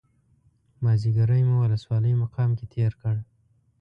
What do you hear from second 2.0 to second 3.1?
مقام کې تېر